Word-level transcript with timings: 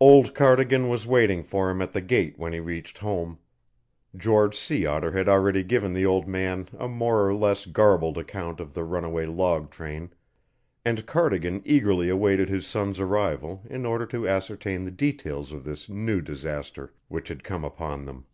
Old 0.00 0.34
Cardigan 0.34 0.90
was 0.90 1.06
waiting 1.06 1.42
for 1.42 1.70
him 1.70 1.80
at 1.80 1.94
the 1.94 2.02
gate 2.02 2.38
when 2.38 2.52
he 2.52 2.60
reached 2.60 2.98
home. 2.98 3.38
George 4.14 4.54
Sea 4.54 4.84
Otter 4.84 5.12
had 5.12 5.30
already 5.30 5.62
given 5.62 5.94
the 5.94 6.04
old 6.04 6.28
man 6.28 6.68
a 6.78 6.86
more 6.88 7.26
or 7.26 7.34
less 7.34 7.64
garbled 7.64 8.18
account 8.18 8.60
of 8.60 8.74
the 8.74 8.84
runaway 8.84 9.24
log 9.24 9.70
train, 9.70 10.12
and 10.84 11.06
Cardigan 11.06 11.62
eagerly 11.64 12.10
awaited 12.10 12.50
his 12.50 12.66
son's 12.66 13.00
arrival 13.00 13.62
in 13.70 13.86
order 13.86 14.04
to 14.04 14.28
ascertain 14.28 14.84
the 14.84 14.90
details 14.90 15.52
of 15.52 15.64
this 15.64 15.88
new 15.88 16.20
disaster 16.20 16.92
which 17.08 17.28
had 17.28 17.42
come 17.42 17.64
upon 17.64 18.04
them. 18.04 18.26